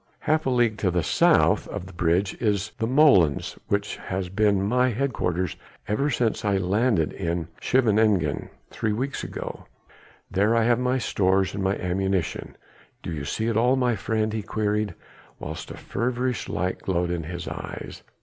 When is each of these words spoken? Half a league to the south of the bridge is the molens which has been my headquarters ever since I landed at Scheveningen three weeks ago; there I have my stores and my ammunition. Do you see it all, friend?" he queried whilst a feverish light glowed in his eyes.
Half 0.21 0.47
a 0.47 0.49
league 0.49 0.79
to 0.79 0.89
the 0.89 1.03
south 1.03 1.67
of 1.67 1.85
the 1.85 1.93
bridge 1.93 2.33
is 2.41 2.71
the 2.79 2.87
molens 2.87 3.55
which 3.67 3.97
has 3.97 4.29
been 4.29 4.63
my 4.67 4.89
headquarters 4.89 5.55
ever 5.87 6.09
since 6.09 6.43
I 6.43 6.57
landed 6.57 7.13
at 7.13 7.37
Scheveningen 7.61 8.49
three 8.71 8.93
weeks 8.93 9.23
ago; 9.23 9.67
there 10.31 10.55
I 10.55 10.63
have 10.63 10.79
my 10.79 10.97
stores 10.97 11.53
and 11.53 11.63
my 11.63 11.77
ammunition. 11.77 12.55
Do 13.03 13.11
you 13.11 13.25
see 13.25 13.45
it 13.45 13.55
all, 13.55 13.75
friend?" 13.95 14.33
he 14.33 14.41
queried 14.41 14.95
whilst 15.37 15.69
a 15.69 15.77
feverish 15.77 16.49
light 16.49 16.79
glowed 16.79 17.11
in 17.11 17.25
his 17.25 17.47
eyes. 17.47 18.01